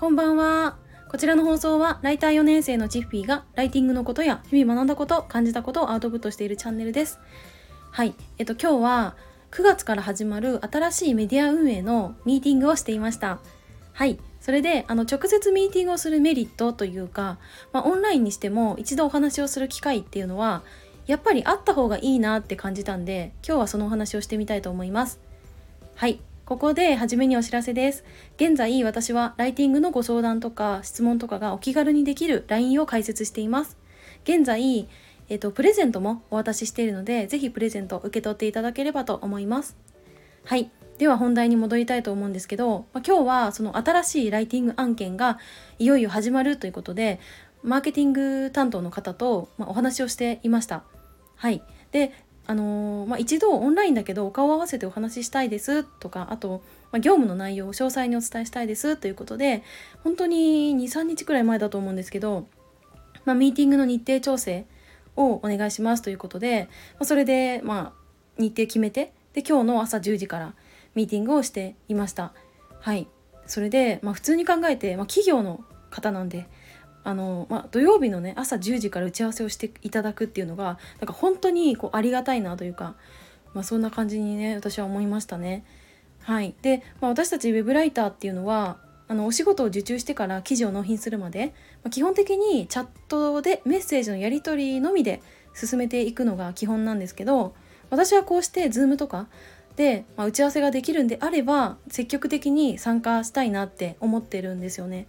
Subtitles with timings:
[0.00, 0.78] こんばんは。
[1.10, 7.18] こちらの放送はライター4年生のチッフィーがライティングのことや日々学んだこと、感じたことをアウトプットしているチャンネルです。
[7.90, 8.14] はい。
[8.38, 9.14] えっと今日は
[9.50, 13.40] 9月から始まる新しいメディア運営のミーティングをしていました。
[13.92, 14.18] はい。
[14.40, 17.36] それであの直接ミーティングをするメリットというか、
[17.74, 20.62] まあ、オンラインにしても一度お話をする機会っていうのは
[21.08, 25.20] やっぱりあった方がいいなって感じたんで今日はそのお話をしてみたいと思います。
[25.94, 28.02] はいここで初めにお知らせです。
[28.34, 33.78] 現在私はライティングのご相談とか質問とかがお気軽にできる LINE を開設しています。
[34.24, 34.88] 現在、
[35.28, 39.76] えっ、と、プレゼントもお渡ししているので、ぜひプレゼント受け取っていただければと思います。
[40.44, 40.72] はい。
[40.98, 45.38] では本題に戻りたいと思うんですけど、まあ、今日はその新しいライティング案件が
[45.78, 47.20] いよいよ始まるということで、
[47.62, 50.82] マーケティング担当の方と、まお話をしていました。
[51.36, 51.62] はい。
[51.92, 52.12] で、
[52.50, 59.62] あのー、まあ、一度オンラインだけどお顔を合わせてお話ししたいですとかあと、まあ、業務の内容を詳細にお伝えしたいですということで
[60.02, 62.48] 本当に23日くらい前だと思うんですけど、
[63.24, 64.66] まあ、ミーティングの日程調整
[65.14, 68.00] をお願いしますということで、まそれで、まあ、
[68.36, 70.54] 日程決めてで今日の朝10時から
[70.96, 72.32] ミーティングをしていました。
[72.80, 73.06] はい
[73.46, 76.48] それで、まあ、普通に考えて、ま企業の方なんで
[77.04, 82.94] あの、まあ、土曜日のね朝10時から打ち合わせをしていただくっていうのがなんか本当にこうありがたいなというか、
[83.54, 85.64] まあ、そんな感じにね私は思いましたね。
[86.22, 88.76] はい、で、まあ、私たちウェブライターっていうのは
[89.08, 91.46] あのお仕事を受注してから記事を納品するまで、
[91.82, 95.22] まあ、基本的にチャットでメッセージのやり取りのみで
[95.54, 97.54] 進めていくのが基本なんですけど
[97.88, 99.26] 私はこうして Zoom とか
[99.74, 105.06] で、まあ、打ち合わせができるんであれば積極的に参加したいなって思ってるんですよね。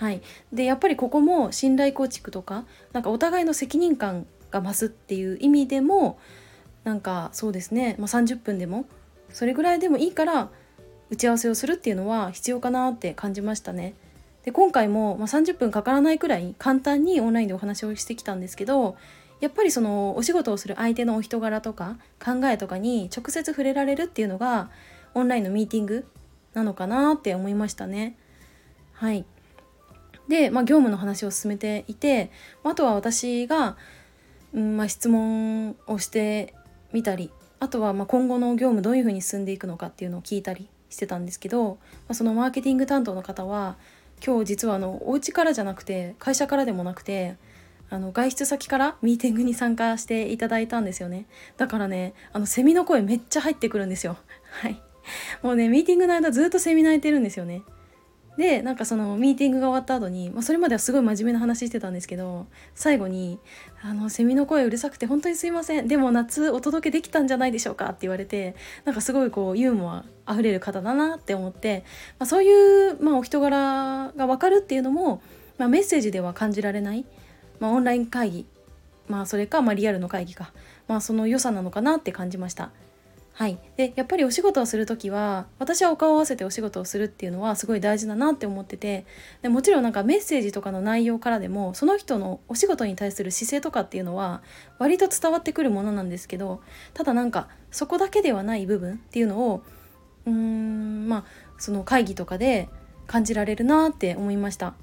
[0.00, 6.18] はい、でやっぱりここも信頼構築とかなんかお互いの責任感が増すっていう意味でも
[6.84, 8.86] なんかそうですね、まあ、30分でも
[9.28, 10.48] それぐらいでもいいから
[11.10, 13.94] 打ち合わせをするっていうのは必要かなって感じましたね。
[14.44, 18.96] で今回も、まあ、30分かからないくらい簡単にオンラインでお話をしてきたんですけど
[19.40, 24.70] やっぱりそのお仕事をする相手のお人柄とか考えとかに直接触れられるっていうのが
[25.12, 26.06] オンラインのミーティング
[26.54, 28.16] なのかなって思いましたね。
[28.94, 29.26] はい
[30.28, 32.30] で、まあ、業務の話を進めていて
[32.64, 33.76] あとは私が、
[34.54, 36.54] うんまあ、質問をして
[36.92, 41.76] みたりあとはま今後の業務どういうふうに進んでいくのかっていうのを聞いたりしてたんですけど、ま
[42.08, 43.76] あ、そのマーケティング担当の方は
[44.24, 47.36] 今日実はあのお家からじゃなくて会社からでもなくて
[47.88, 51.26] あの外出先からミーティングに参加していただいたんですよね。
[51.56, 54.16] だからねあのセミの声めっちゃ入ってくるんですよ。
[54.62, 54.80] はい。
[55.42, 57.62] もうねミーティングの間ずっとセミ鳴いてるんですよね。
[58.36, 63.38] でなんかそのミーティングが終わった後に、まあ、それまではすごい真面目な話してたんですけど最後に
[63.82, 65.88] 「あのセミの声うるさくて本当にすいません。
[65.88, 68.54] でも夏お届けできたんじゃないでしょうか」って言われて
[68.84, 71.84] なんかすごいこうユーモアあふれる方だなって思って、
[72.18, 75.22] まあ、そういう、まあ、お人柄が分かるっていうのも、
[75.58, 77.04] まあ、メッセージでは感じられない、
[77.58, 78.46] まあ、オンライン会議、
[79.08, 80.52] まあ、それか、まあ、リアルの会議か、
[80.86, 82.70] まあ、その良さなのかなって感じました。
[83.40, 89.06] はい、でやっぱりお仕事をする時は私はお顔を合わせてお仕事をするっていうのはすごい大事だなって思ってて
[89.40, 94.42] でもちろんなんかメッセージとかの内容からでもその人のお仕事に対する姿勢とかっていうのは
[94.78, 96.60] 割と伝わってくるものなんですけど
[96.92, 99.62] ただなんかそこだけではない部分っていうのを
[100.26, 101.24] うーんまあ
[101.56, 102.68] その会議とかで
[103.06, 104.74] 感じられるなって思いました。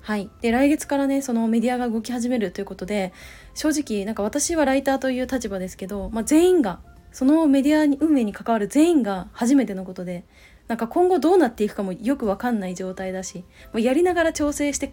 [0.00, 3.12] はい、で来月からねそのメディアが動き始めるということで
[3.54, 6.80] 正直なんか私はライターという立場ですけど、まあ、全員が
[7.14, 10.24] そのメディア運営に関わる全員が初めてのことで
[10.66, 14.90] なんか今後どうなっていくかもよく分かんない状態だしもうやりながら調整して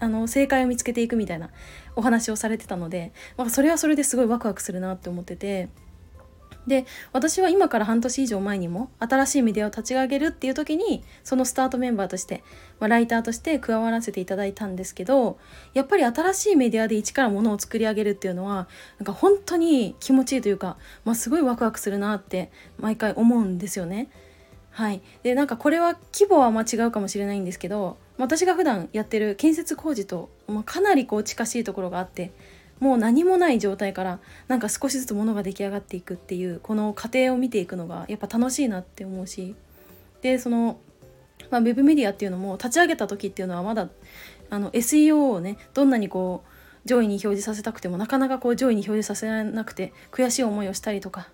[0.00, 1.50] あの正解を見つけていくみたいな
[1.94, 5.68] お話をされてたので、まあ、それはそれですごいワクワクするなって思ってて
[6.68, 12.44] で私は今から半年以上前にも新しいメディアを立ち上げるっていう時にそのスタートメンバーとして、
[12.78, 15.38] まあ、ライターとして加わらせていただいたんですけど
[15.74, 18.68] やっぱり新しいメディアで一からものを作り上げるっていうのは
[18.98, 24.10] なんか本当に気持ちいいというか、まあ、すごいワクワクするなって毎回思うんですよね。
[24.70, 32.30] はい、でなんかこれは規模はま違うかもしれないんですけど私が普段やってる建設工事と、ま、かなりこう近しいところがあって
[32.80, 39.54] もう何もない状態からなんか少しずつものが出来上がっていくっていうこの過程を見ていくのがやっぱ楽しいなって思うし
[40.22, 40.78] でその、
[41.50, 43.88] まあ、ウェブメディアっていうのも立ち上げた時っていうのはまだ
[44.50, 51.28] あの SEO をねどんなにこう上位に表示させたくてもなかなかこう上位に表示させられなくて悔しい思いをしたりとか、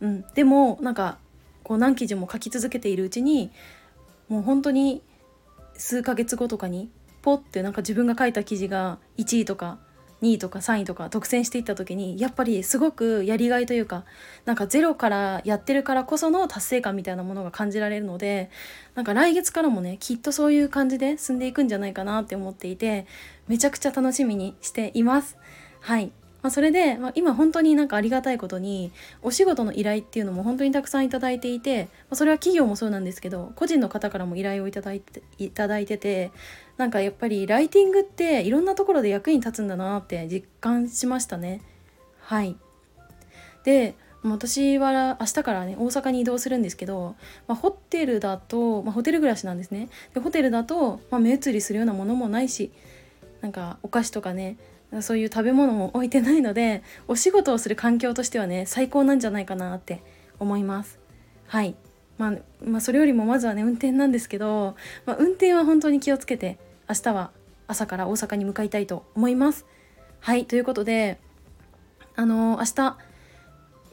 [0.00, 1.18] うん、でもなんか
[1.64, 3.50] こう何記事も書き続けているうちに
[4.28, 5.02] もう本当に
[5.76, 6.90] 数ヶ月後とかに
[7.22, 9.78] ポッてなんか自分が書いた記事が1位とか
[10.22, 14.04] 2位とか3位とか独占していった時にやっぱりすごくやりがいというか
[14.44, 18.50] なんかゼロからやってるからこその達成感みたいなものが感じられるので
[18.94, 23.06] なんか来月からもねきっとそういう感じで進んでいくんじゃないかなって思っていて
[23.48, 25.36] めちゃくちゃ楽しみにしています。
[25.80, 26.12] はい
[26.44, 28.92] まあ、それで、まあ、今本当になんかありがたいことに
[29.22, 36.32] お仕事の依頼っていうのも本当にたくさんいただいていて、まあ、それは企業もそうなんですけど個人の方からも依頼をいただいていただいてて
[36.76, 41.62] なんかやっぱりライティングっていろんなところで役に立つんだなって実感しましたね。
[42.20, 42.56] はい
[43.64, 52.70] で私は明日からね大阪に移動するんですけど、まあ、ホテルだと、まあ、ホテル暮らしなんですねでホテルだと、まあ、目移りするようなものもないし
[53.40, 54.58] なんかお菓子とかね
[55.02, 60.02] そういう食べ物も置いてないのでお仕事をする環境としてはね最高なんじゃないかなって
[60.38, 60.98] 思います。
[61.46, 61.74] はい。
[62.16, 66.58] まあ、まあ、それよりもまずはね運転なんですけど、まあ、運転は本当に気をつけて
[66.88, 67.30] 明日は
[67.66, 69.66] 朝から大阪に向かいたいと思います。
[70.20, 70.46] はい。
[70.46, 71.18] ということで
[72.16, 72.98] あの明日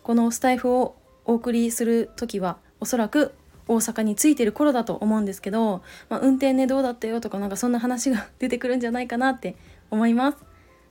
[0.04, 0.96] このスタイフを
[1.26, 3.34] お送りする時はおそらく
[3.68, 9.56] 大阪に着いてる頃だと思うんですけど、まあ、運転ねどうだったよとかなんかそんな話が 出てくるんじゃないかなって
[9.90, 10.38] 思います。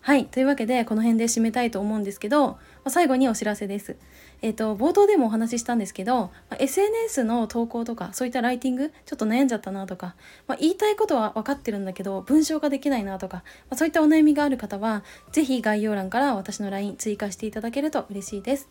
[0.02, 3.97] はいというわけでこの辺で締めたいと思うんですけど、ま、最後にお知らせです。
[4.43, 10.14] えっ、ー、と冒頭でもお話ししたんですけど、ま、SNS の投稿とかそういったライティングちょっと悩んじゃったなとか、
[10.47, 18.69] まあ、言いたいことは分かってるんだけど文章化できないなとか、まそういったお悩みがある方は是非概要欄から私の LINE 追加していただけると嬉しいです。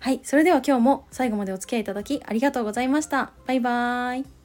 [0.00, 3.30] はい、それでは今日も最後までお付き合いいただきありがとうございました。
[3.46, 4.41] バイバーイ。